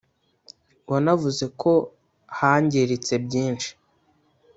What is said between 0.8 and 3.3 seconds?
wanavuze ko hangiritse